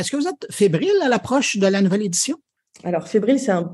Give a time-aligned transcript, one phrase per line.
[0.00, 2.36] est-ce que vous êtes fébrile à l'approche de la nouvelle édition?
[2.84, 3.72] Alors, fébrile, c'est un,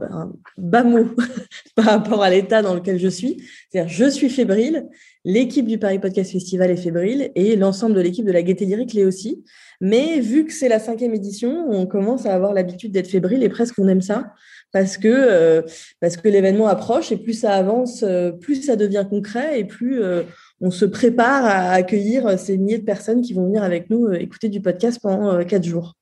[0.56, 1.06] bas mot
[1.75, 3.42] par rapport à l'état dans lequel je suis.
[3.71, 4.89] C'est-à-dire, je suis fébrile,
[5.25, 8.93] l'équipe du Paris Podcast Festival est fébrile et l'ensemble de l'équipe de la Gaieté Lyrique
[8.93, 9.45] l'est aussi.
[9.80, 13.48] Mais vu que c'est la cinquième édition, on commence à avoir l'habitude d'être fébrile et
[13.48, 14.32] presque on aime ça
[14.73, 15.62] parce que, euh,
[16.00, 20.23] que l'événement approche et plus ça avance, euh, plus ça devient concret et plus euh,
[20.61, 24.48] on se prépare à accueillir ces milliers de personnes qui vont venir avec nous écouter
[24.48, 25.96] du podcast pendant quatre jours.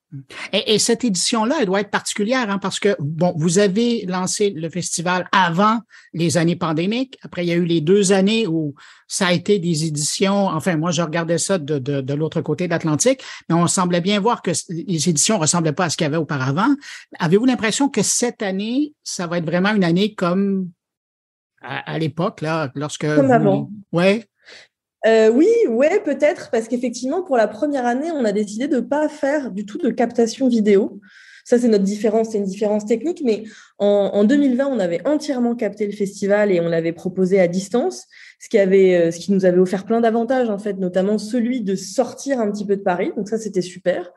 [0.52, 4.68] Et, cette édition-là, elle doit être particulière hein, parce que, bon, vous avez lancé le
[4.68, 5.80] festival avant
[6.12, 7.18] les années pandémiques.
[7.22, 8.74] Après, il y a eu les deux années où
[9.06, 10.48] ça a été des éditions.
[10.48, 14.00] Enfin, moi, je regardais ça de, de, de l'autre côté de l'Atlantique, mais on semblait
[14.00, 16.74] bien voir que les éditions ressemblaient pas à ce qu'il y avait auparavant.
[17.18, 20.70] Avez-vous l'impression que cette année, ça va être vraiment une année comme
[21.62, 23.06] à, l'époque, là, lorsque.
[23.06, 23.70] Comme avant.
[23.92, 24.29] Ouais.
[25.06, 28.80] Euh, oui, ouais, peut-être, parce qu'effectivement, pour la première année, on a décidé de ne
[28.80, 31.00] pas faire du tout de captation vidéo.
[31.44, 33.44] Ça, c'est notre différence, c'est une différence technique, mais
[33.78, 38.06] en, en, 2020, on avait entièrement capté le festival et on l'avait proposé à distance,
[38.38, 41.62] ce qui, avait, euh, ce qui nous avait offert plein d'avantages, en fait, notamment celui
[41.62, 44.12] de sortir un petit peu de Paris, donc ça, c'était super.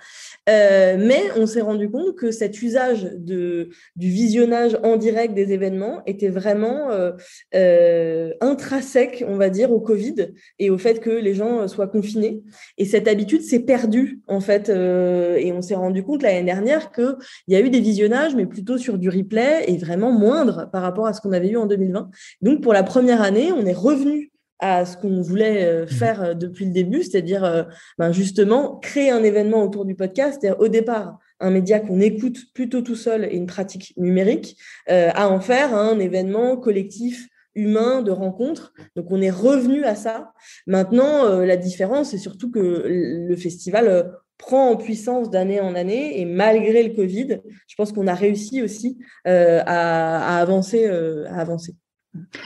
[0.49, 6.02] Euh, mais on s'est rendu compte que cet usage du visionnage en direct des événements
[6.05, 7.11] était vraiment euh,
[7.55, 12.41] euh, intrinsèque, on va dire, au Covid et au fait que les gens soient confinés.
[12.77, 14.69] Et cette habitude s'est perdue, en fait.
[14.69, 17.16] Et on s'est rendu compte l'année dernière qu'il
[17.47, 21.07] y a eu des visionnages, mais plutôt sur du replay et vraiment moindre par rapport
[21.07, 22.09] à ce qu'on avait eu en 2020.
[22.41, 25.87] Donc, pour la première année, on est revenu à ce qu'on voulait euh, mmh.
[25.87, 27.63] faire euh, depuis le début, c'est-à-dire euh,
[27.97, 30.39] ben justement créer un événement autour du podcast.
[30.39, 35.27] C'est-à-dire au départ, un média qu'on écoute plutôt tout seul et une pratique numérique, à
[35.29, 38.73] en faire un événement collectif humain de rencontre.
[38.95, 40.31] Donc on est revenu à ça.
[40.67, 46.23] Maintenant, la différence, c'est surtout que le festival prend en puissance d'année en année et
[46.23, 51.75] malgré le Covid, je pense qu'on a réussi aussi à, avancer, à avancer.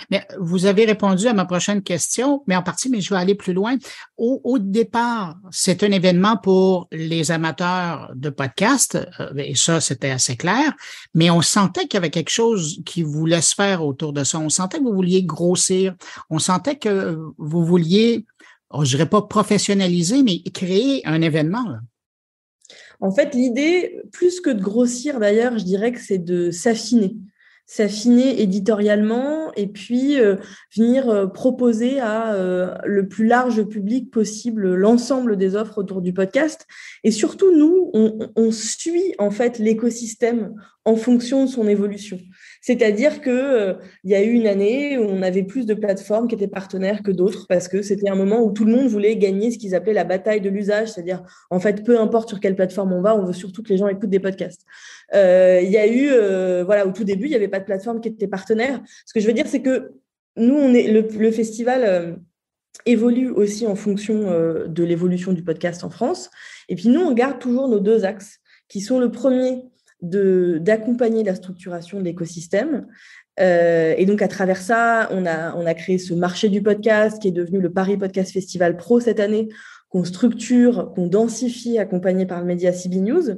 [0.09, 3.35] Mais vous avez répondu à ma prochaine question, mais en partie, mais je vais aller
[3.35, 3.77] plus loin.
[4.17, 10.35] Au, départ, c'est un événement pour les amateurs de podcast, euh, et ça, c'était assez
[10.35, 10.73] clair,
[11.13, 14.39] mais on sentait qu'il y avait quelque chose qui voulait se faire autour de ça.
[14.39, 15.95] On sentait que vous vouliez grossir.
[16.29, 18.25] On sentait que vous vouliez,
[18.69, 21.65] oh, je dirais pas professionnaliser, mais créer un événement.
[22.99, 27.15] En fait, l'idée, plus que de grossir d'ailleurs, je dirais que c'est de s'affiner
[27.67, 30.35] s'affiner éditorialement et puis euh,
[30.75, 36.13] venir euh, proposer à euh, le plus large public possible l'ensemble des offres autour du
[36.13, 36.65] podcast.
[37.03, 40.53] Et surtout, nous, on, suit en fait l'écosystème
[40.85, 42.17] en fonction de son évolution.
[42.61, 46.47] C'est-à-dire que y a eu une année où on avait plus de plateformes qui étaient
[46.47, 49.57] partenaires que d'autres parce que c'était un moment où tout le monde voulait gagner ce
[49.57, 53.01] qu'ils appelaient la bataille de l'usage, c'est-à-dire en fait peu importe sur quelle plateforme on
[53.01, 54.65] va, on veut surtout que les gens écoutent des podcasts.
[55.13, 56.07] Il y a eu
[56.63, 58.81] voilà au tout début il n'y avait pas de plateforme qui était partenaire.
[59.05, 59.93] Ce que je veux dire c'est que
[60.35, 62.19] nous on est le, festival
[62.85, 66.29] évolue aussi en fonction de l'évolution du podcast en France.
[66.69, 69.63] Et puis nous on garde toujours nos deux axes qui sont le premier
[70.01, 72.85] d'accompagner la structuration de l'écosystème.
[73.39, 77.21] Euh, et donc, à travers ça, on a, on a créé ce marché du podcast
[77.21, 79.49] qui est devenu le Paris Podcast Festival Pro cette année,
[79.89, 83.29] qu'on structure, qu'on densifie, accompagné par le média CB News.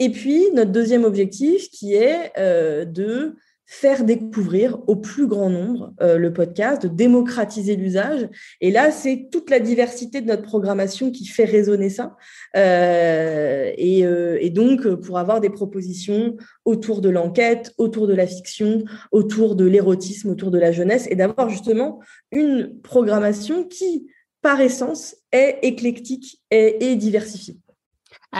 [0.00, 3.36] Et puis, notre deuxième objectif qui est euh, de
[3.66, 8.28] faire découvrir au plus grand nombre euh, le podcast, de démocratiser l'usage.
[8.60, 12.16] Et là, c'est toute la diversité de notre programmation qui fait résonner ça.
[12.56, 18.26] Euh, et, euh, et, donc, pour avoir des propositions autour de l'enquête, autour de la
[18.26, 22.00] fiction, autour de l'érotisme, autour de la jeunesse, et d'avoir justement
[22.32, 24.06] une programmation qui,
[24.42, 27.56] par essence, est éclectique et, et diversifiée.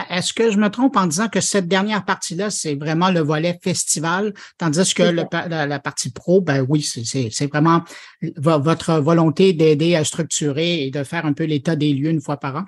[0.09, 3.57] Est-ce que je me trompe en disant que cette dernière partie-là, c'est vraiment le volet
[3.63, 7.83] festival, tandis que la, partie pro, ben oui, c'est vraiment
[8.37, 12.37] votre volonté d'aider à structurer et de faire un peu l'état des lieux une fois
[12.37, 12.65] par an?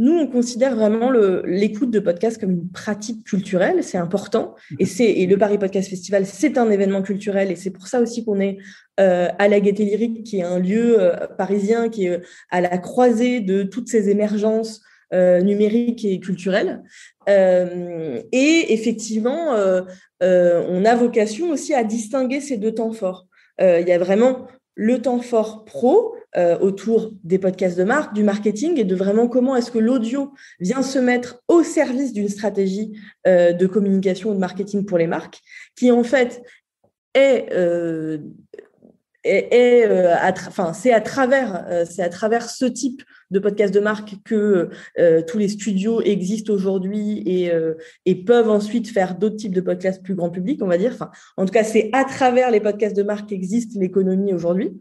[0.00, 1.10] Nous, on considère vraiment
[1.44, 4.56] l'écoute de podcast comme une pratique culturelle, c'est important.
[4.72, 4.86] Mhm.
[4.98, 8.40] Et, le Paris Podcast Festival, c'est un événement culturel et c'est pour ça aussi qu'on
[8.40, 8.58] est
[8.98, 12.76] euh, à la Gaîté Lyrique, qui est un lieu euh, parisien qui est à la
[12.78, 14.80] croisée de toutes ces émergences
[15.12, 16.82] euh, numérique et culturel.
[17.28, 19.82] Euh, et effectivement, euh,
[20.22, 23.26] on a vocation aussi à distinguer ces deux temps forts.
[23.60, 26.16] Il y a vraiment le temps fort pro
[26.60, 30.82] autour des podcasts de marque, du marketing et de vraiment comment est-ce que l'audio vient
[30.82, 35.38] se mettre au service d'une stratégie de communication ou de marketing pour les marques,
[35.76, 36.42] qui en fait
[37.14, 37.48] est
[39.24, 44.70] c'est à travers, c'est à travers ce type de podcast de marque que
[45.26, 47.50] tous les studios existent aujourd'hui et,
[48.06, 50.92] et peuvent ensuite faire d'autres types de podcasts plus grand public, on va dire.
[50.92, 54.72] Enfin, en tout cas, c'est à travers les podcasts de marque qu'existe l'économie aujourd'hui.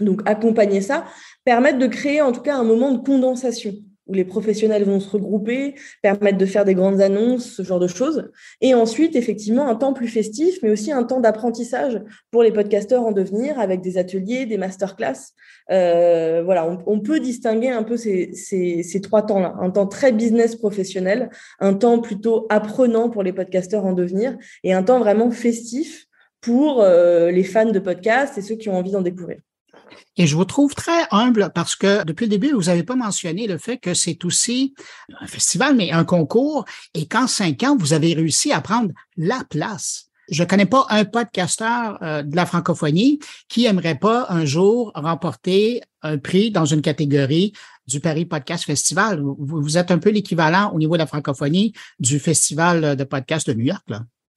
[0.00, 1.04] Donc, accompagner ça,
[1.44, 3.74] permettre de créer en tout cas un moment de condensation
[4.12, 7.86] où les professionnels vont se regrouper, permettre de faire des grandes annonces, ce genre de
[7.86, 8.30] choses.
[8.60, 12.00] Et ensuite, effectivement, un temps plus festif, mais aussi un temps d'apprentissage
[12.30, 15.32] pour les podcasteurs en devenir, avec des ateliers, des masterclass.
[15.70, 19.56] Euh, voilà, on, peut distinguer un peu ces, trois temps-là.
[19.60, 24.72] Un temps très business professionnel, un temps plutôt apprenant pour les podcasteurs en devenir, et
[24.72, 26.06] un temps vraiment festif
[26.40, 29.38] pour euh, les fans de podcasts et ceux qui ont envie d'en découvrir.
[30.16, 33.46] Et je vous trouve très humble parce que depuis le début, vous n'avez pas mentionné
[33.46, 34.74] le fait que c'est aussi
[35.20, 39.42] un festival, mais un concours, et qu'en cinq ans, vous avez réussi à prendre la
[39.48, 40.08] place.
[40.30, 43.18] Je ne connais pas un podcasteur euh, de la francophonie
[43.48, 47.52] qui aimerait pas un jour remporter un prix dans une catégorie
[47.86, 49.20] du Paris Podcast Festival.
[49.20, 53.54] Vous, êtes un peu l'équivalent au niveau de la francophonie du Festival de podcast de
[53.54, 53.84] New York.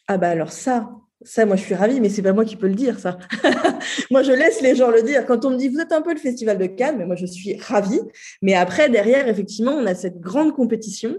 [0.08, 0.90] Ah ben alors ça,
[1.24, 3.18] ça, moi, je suis ravie, mais c'est pas moi qui peux le dire, ça.
[4.12, 5.26] moi, je laisse les gens le dire.
[5.26, 7.26] Quand on me dit, vous êtes un peu le Festival de Cannes, mais moi, je
[7.26, 8.02] suis ravie.
[8.42, 11.16] Mais après, derrière, effectivement, on a cette grande compétition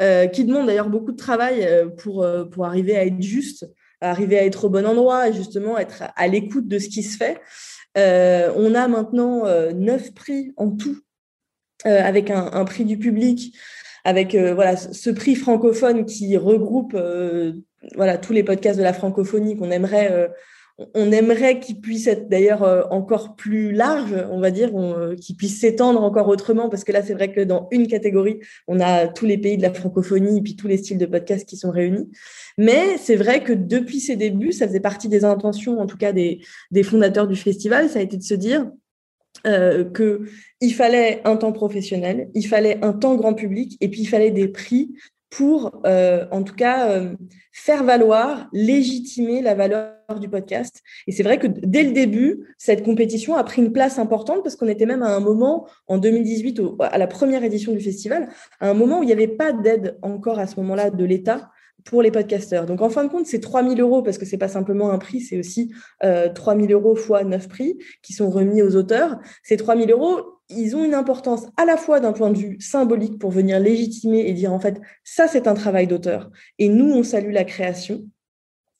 [0.00, 3.68] euh, qui demande d'ailleurs beaucoup de travail euh, pour, euh, pour arriver à être juste,
[4.00, 7.16] arriver à être au bon endroit et justement être à l'écoute de ce qui se
[7.16, 7.40] fait.
[7.96, 9.42] on a maintenant
[9.74, 11.00] neuf prix en tout,
[11.84, 13.56] avec un, prix du public,
[14.04, 16.96] avec voilà ce prix francophone qui regroupe
[17.94, 20.28] voilà tous les podcasts de la francophonie qu'on aimerait euh,
[20.94, 25.36] on aimerait qu'ils puissent être d'ailleurs euh, encore plus larges, on va dire, euh, qu'ils
[25.36, 28.38] puissent s'étendre encore autrement, parce que là, c'est vrai que dans une catégorie,
[28.68, 31.48] on a tous les pays de la francophonie et puis tous les styles de podcasts
[31.48, 32.08] qui sont réunis.
[32.58, 36.12] Mais c'est vrai que depuis ses débuts, ça faisait partie des intentions, en tout cas
[36.12, 36.40] des,
[36.70, 38.70] des fondateurs du festival, ça a été de se dire
[39.46, 44.06] euh, qu'il fallait un temps professionnel, il fallait un temps grand public, et puis il
[44.06, 44.94] fallait des prix
[45.30, 47.14] pour, euh, en tout cas, euh,
[47.52, 50.82] faire valoir, légitimer la valeur du podcast.
[51.06, 54.56] Et c'est vrai que dès le début, cette compétition a pris une place importante parce
[54.56, 58.28] qu'on était même à un moment, en 2018, à la première édition du festival,
[58.60, 61.50] à un moment où il n'y avait pas d'aide encore à ce moment-là de l'État
[61.84, 62.66] pour les podcasteurs.
[62.66, 64.98] Donc, en fin de compte, c'est 3 000 euros parce que c'est pas simplement un
[64.98, 65.72] prix, c'est aussi
[66.04, 69.18] euh, 3 000 euros fois 9 prix qui sont remis aux auteurs.
[69.42, 72.60] Ces 3 000 euros, ils ont une importance à la fois d'un point de vue
[72.60, 76.90] symbolique pour venir légitimer et dire en fait, ça c'est un travail d'auteur et nous
[76.90, 78.04] on salue la création.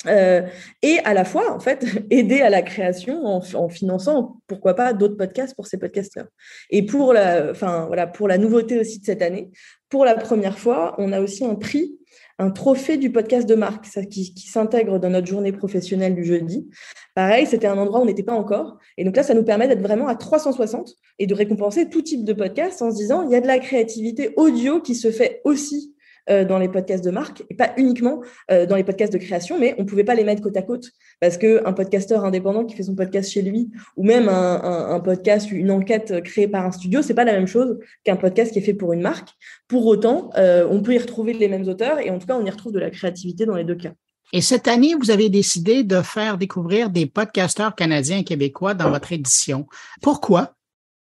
[0.06, 0.42] Euh,
[0.82, 5.16] et à la fois, en fait, aider à la création en, finançant, pourquoi pas, d'autres
[5.16, 6.26] podcasts pour ces podcasteurs.
[6.70, 9.50] Et pour la, enfin, voilà, pour la nouveauté aussi de cette année,
[9.88, 11.98] pour la première fois, on a aussi un prix
[12.38, 16.68] un trophée du podcast de marque ça, qui, s'intègre dans notre journée professionnelle du jeudi.
[17.14, 18.78] Pareil, c'était un endroit où on n'était pas encore.
[18.96, 22.24] Et donc là, ça nous permet d'être vraiment à 360 et de récompenser tout type
[22.24, 25.40] de podcast en se disant, il y a de la créativité audio qui se fait
[25.44, 25.96] aussi
[26.30, 29.58] euh, dans les podcasts de marque et pas uniquement euh, dans les podcasts de création,
[29.58, 30.90] mais on pouvait pas les mettre côte à côte
[31.20, 35.00] parce que un podcasteur indépendant qui fait son podcast chez lui ou même un, un,
[35.00, 38.58] podcast, une enquête créée par un studio, c'est pas la même chose qu'un podcast qui
[38.58, 39.30] est fait pour une marque.
[39.68, 42.44] Pour autant, euh, on peut y retrouver les mêmes auteurs et en tout cas, on
[42.44, 43.92] y retrouve de la créativité dans les deux cas.
[44.34, 48.90] Et cette année, vous avez décidé de faire découvrir des podcasteurs canadiens et québécois dans
[48.90, 49.66] votre édition.
[50.02, 50.54] Pourquoi?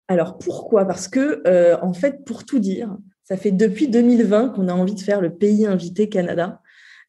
[0.07, 0.85] Alors pourquoi?
[0.85, 1.41] Parce que,
[1.81, 2.95] en fait, pour tout dire,
[3.27, 6.61] ça fait depuis 2020 qu'on a envie de faire le pays invité Canada.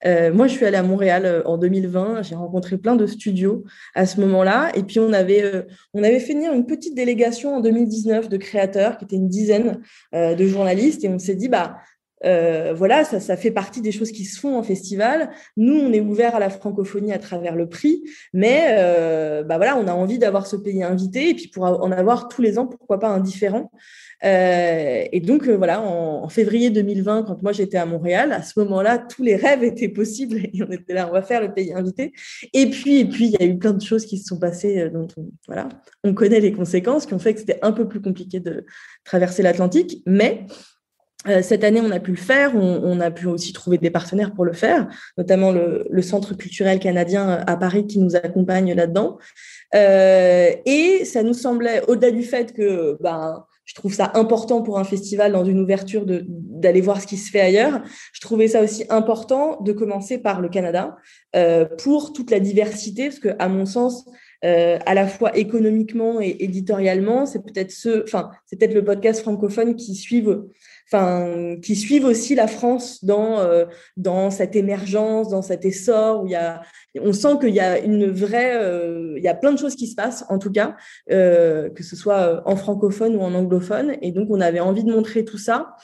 [0.05, 2.23] Euh, moi, je suis allée à Montréal euh, en 2020.
[2.23, 4.71] J'ai rencontré plein de studios à ce moment-là.
[4.75, 5.63] Et puis, on avait, euh,
[5.95, 9.81] on avait fait une petite délégation en 2019 de créateurs, qui étaient une dizaine
[10.13, 11.05] de journalistes.
[11.05, 11.77] Et on s'est dit, bah,
[12.25, 15.31] euh, voilà, ça, ça, fait partie des choses qui se font en festival.
[15.57, 19.77] Nous, on est ouvert à la francophonie à travers le prix, mais euh, bah voilà,
[19.77, 22.67] on a envie d'avoir ce pays invité et puis pour en avoir tous les ans,
[22.67, 23.71] pourquoi pas un différent.
[24.25, 28.59] Euh, et donc euh, voilà, en, février 2020, quand moi j'étais à Montréal, à ce
[28.61, 31.73] moment-là, tous les rêves étaient possibles et on était là, on va faire le pays
[31.73, 32.13] invité.
[32.53, 34.81] Et puis, et puis, il y a eu plein de choses qui se sont passées,
[34.81, 35.69] euh, dont on, voilà,
[36.05, 38.65] on connaît les conséquences, qui ont fait que c'était un peu plus compliqué de
[39.05, 40.47] traverser l'Atlantique, mais
[41.43, 42.55] cette année, on a pu le faire.
[42.55, 47.43] On, a pu aussi trouver des partenaires pour le faire, notamment le, Centre culturel canadien
[47.47, 49.19] à Paris qui nous accompagne là-dedans.
[49.75, 54.79] Euh, et ça nous semblait, au-delà du fait que ben, je trouve ça important pour
[54.79, 57.83] un festival dans une ouverture d'aller voir ce qui se fait ailleurs,
[58.15, 60.97] je trouvais ça aussi important de commencer par le Canada
[61.37, 64.07] euh, pour toute la diversité, parce que à mon sens,
[64.43, 67.27] à la fois économiquement et éditorialement.
[67.27, 70.43] C'est peut-être ce, enfin, c'est peut-être le podcast francophone qui suivent
[70.91, 73.67] enfin, qui suivent aussi la France dans, euh,
[73.97, 76.63] dans cette émergence, dans cet essor où il y a,
[77.01, 79.87] on sent qu'il y a une vraie, euh, il y a plein de choses qui
[79.87, 80.77] se passent, en tout cas,
[81.11, 83.97] euh, que ce soit en francophone ou en anglophone.
[84.01, 85.75] Et donc, on avait envie de montrer tout ça.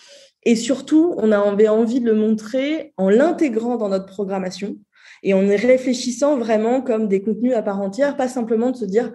[0.44, 4.76] Et surtout, on avait envie de le montrer en l'intégrant dans notre programmation
[5.22, 8.84] et en y réfléchissant vraiment comme des contenus à part entière, pas simplement de se
[8.84, 9.12] dire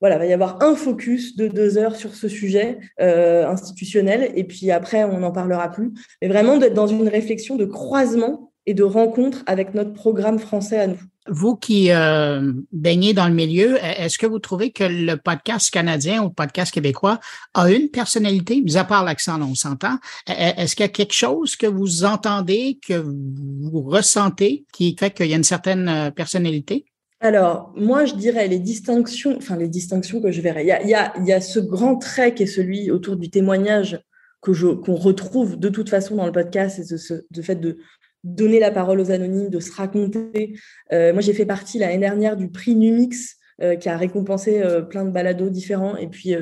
[0.00, 4.32] voilà, il va y avoir un focus de deux heures sur ce sujet euh, institutionnel,
[4.34, 5.92] et puis après, on n'en parlera plus.
[6.20, 10.78] Mais vraiment d'être dans une réflexion de croisement et de rencontre avec notre programme français
[10.78, 11.00] à nous.
[11.26, 16.22] Vous qui euh, baignez dans le milieu, est-ce que vous trouvez que le podcast canadien
[16.22, 17.18] ou le podcast québécois
[17.54, 19.96] a une personnalité, mis à part l'accent, on s'entend?
[20.26, 25.26] Est-ce qu'il y a quelque chose que vous entendez, que vous ressentez qui fait qu'il
[25.26, 26.84] y a une certaine euh, personnalité?
[27.20, 30.62] Alors, moi, je dirais les distinctions, enfin les distinctions que je verrais.
[30.62, 33.98] Il y a, ce grand trait qui est celui autour du témoignage
[34.42, 37.78] que qu'on retrouve de toute façon dans le podcast, c'est ce, fait de
[38.24, 40.58] donner la parole aux anonymes, de se raconter.
[40.92, 44.80] Euh, moi, j'ai fait partie l'année dernière du prix Numix euh, qui a récompensé euh,
[44.80, 45.96] plein de balados différents.
[45.96, 46.34] Et puis,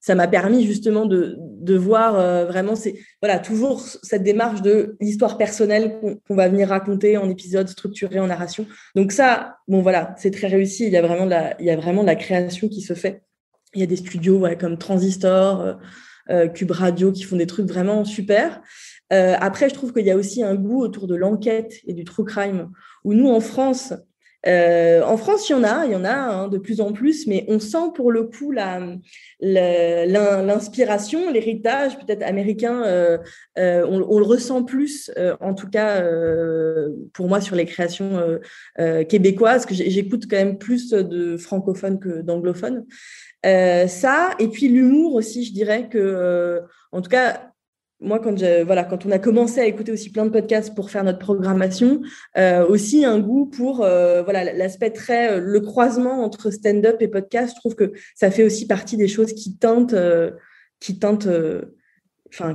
[0.00, 2.14] ça m'a permis justement de, de voir
[2.46, 7.68] vraiment, c'est voilà, toujours cette démarche de l'histoire personnelle qu'on va venir raconter en épisode
[7.68, 8.66] structuré, en narration.
[8.94, 10.86] Donc ça, bon voilà, c'est très réussi.
[10.86, 12.94] Il y a vraiment de la, il y a vraiment de la création qui se
[12.94, 13.22] fait.
[13.74, 15.78] Il y a des studios comme Transistor,
[16.54, 18.62] Cube Radio qui font des trucs vraiment super.
[19.10, 22.24] Après, je trouve qu'il y a aussi un goût autour de l'enquête et du true
[22.24, 22.70] crime,
[23.04, 23.92] où nous, en France,
[24.46, 26.92] euh, en France, il y en a, il y en a hein, de plus en
[26.92, 33.16] plus, mais on sent pour le coup l'inspiration, l'héritage peut-être américain, euh,
[33.58, 35.10] euh, on, le ressent plus,
[35.40, 36.04] en tout cas
[37.12, 38.38] pour moi sur les créations
[39.08, 42.86] québécoises, que j'écoute quand même plus de francophones que d'anglophones.
[43.42, 46.60] ça, et puis l'humour aussi, je dirais que,
[46.92, 47.45] en tout cas,
[48.00, 51.02] moi, quand, voilà, quand on a commencé à écouter aussi plein de podcasts pour faire
[51.02, 52.02] notre programmation,
[52.36, 57.08] euh, aussi un goût pour euh, voilà l'aspect très euh, le croisement entre stand-up et
[57.08, 57.54] podcast.
[57.56, 59.96] Je trouve que ça fait aussi partie des choses qui teintent,
[60.78, 60.98] qui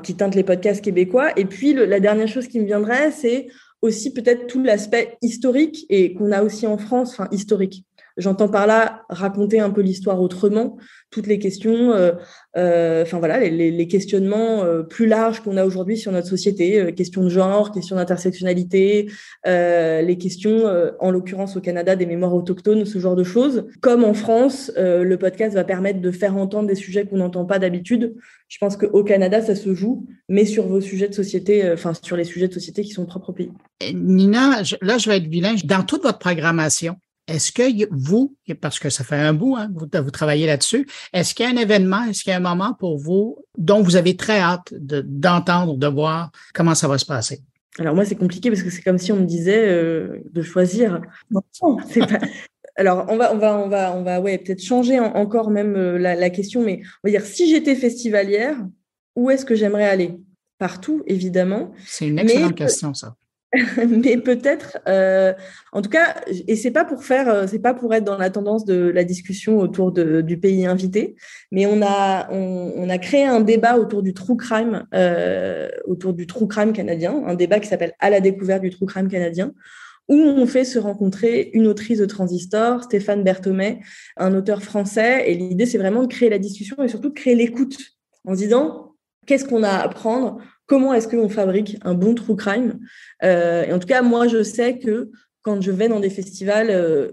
[0.03, 1.31] qui les podcasts québécois.
[1.37, 3.47] Et puis la dernière chose qui me viendrait, c'est
[3.81, 7.83] aussi peut-être tout l'aspect historique et qu'on a aussi en France, enfin historique.
[8.21, 10.77] J'entends par là raconter un peu l'histoire autrement,
[11.09, 12.11] toutes les questions, euh,
[12.55, 17.23] euh, enfin voilà, les, questionnements euh, plus larges qu'on a aujourd'hui sur notre société, questions
[17.23, 19.09] de genre, questions d'intersectionnalité,
[19.45, 20.65] les questions,
[20.99, 23.65] en l'occurrence au Canada, des mémoires autochtones, ce genre de choses.
[23.81, 27.57] Comme en France, le podcast va permettre de faire entendre des sujets qu'on n'entend pas
[27.57, 28.15] d'habitude.
[28.47, 32.15] Je pense qu'au Canada, ça se joue, mais sur vos sujets de société, enfin sur
[32.15, 33.51] les sujets de société qui sont propres au pays.
[33.93, 35.55] Nina, là, je vais être vilain.
[35.65, 36.95] Dans toute votre programmation,
[37.31, 41.33] est-ce que vous, parce que ça fait un bout, hein, vous, vous, travaillez là-dessus, est-ce
[41.33, 43.95] qu'il y a un événement, est-ce qu'il y a un moment pour vous dont vous
[43.95, 47.41] avez très hâte d'entendre, de, voir comment ça va se passer?
[47.79, 51.01] Alors moi, c'est compliqué parce que c'est comme si on me disait euh, de choisir.
[51.29, 51.41] Non,
[51.89, 52.19] c'est pas...
[52.75, 55.97] Alors on va, on va, on va, on va, ouais, peut-être changer encore même euh,
[55.97, 58.57] la, la, question, mais on va dire si j'étais festivalière,
[59.15, 60.17] où est-ce que j'aimerais aller?
[60.57, 61.73] Partout, évidemment.
[61.85, 63.15] C'est une excellente question, ça.
[63.87, 65.33] mais peut-être, euh,
[65.73, 66.15] en tout cas,
[66.47, 69.03] et c'est pas pour faire, euh, c'est pas pour être dans la tendance de la
[69.03, 71.15] discussion autour du pays invité,
[71.51, 76.27] mais on a, on, a créé un débat autour du true crime, euh, autour du
[76.27, 79.51] true crime canadien, un débat qui s'appelle À la découverte du true crime canadien,
[80.07, 83.81] où on fait se rencontrer une autrice de Transistor, Stéphane Berthomet,
[84.15, 87.35] un auteur français, et l'idée c'est vraiment de créer la discussion et surtout de créer
[87.35, 87.77] l'écoute
[88.25, 90.39] en se disant qu'est-ce qu'on a à apprendre
[90.71, 92.79] comment est-ce qu'on fabrique un bon true crime?
[93.25, 95.11] Euh, en tout cas, moi, je sais que
[95.41, 97.11] quand je vais dans des festivals, euh,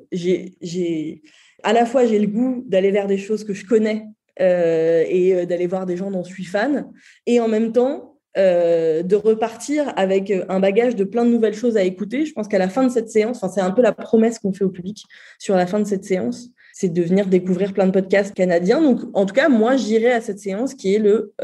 [1.65, 4.05] à la fois j'ai le goût d'aller vers des choses que je connais
[4.41, 6.87] euh, et d'aller voir des gens dont je suis fan,
[7.27, 11.83] et en même temps de repartir avec un bagage de plein de nouvelles choses à
[11.83, 12.25] écouter.
[12.25, 14.63] Je pense qu'à la fin de cette séance, c'est un peu la promesse qu'on fait
[14.63, 15.03] au public
[15.41, 18.81] sur la fin de cette séance, c'est de venir découvrir plein de podcasts canadiens.
[18.81, 21.35] Donc, en tout cas, moi, j'irai à cette séance qui est le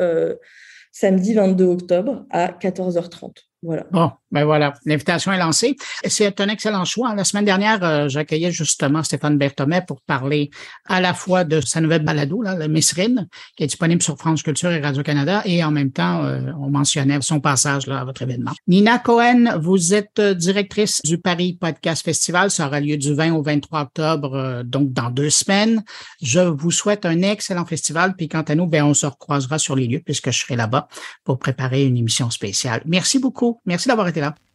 [0.94, 3.32] samedi 22 octobre à 14h30.
[3.62, 3.84] Voilà.
[3.90, 5.76] Bon, ben voilà, l'invitation est lancée.
[6.09, 7.14] C'est un excellent choix.
[7.14, 10.50] La semaine dernière, euh, j'accueillais justement Stéphane Berthomet pour parler
[10.87, 14.43] à la fois de sa nouvelle balado, là, le Messrine, qui est disponible sur France
[14.43, 18.23] Culture et Radio-Canada, et en même temps, euh, on mentionnait son passage là, à votre
[18.23, 18.50] événement.
[18.67, 22.50] Nina Cohen, vous êtes euh, directrice du Paris Podcast Festival.
[22.50, 25.85] Ça aura lieu du 20 au 23 octobre, donc dans deux semaines.
[26.21, 28.17] Je vous souhaite un excellent festival.
[28.17, 30.88] Puis quant à nous, ben, on se recroisera sur les lieux puisque je serai là-bas
[31.23, 32.83] pour préparer une émission spéciale.
[32.85, 33.61] Merci beaucoup.
[33.64, 34.24] Merci d'avoir été là.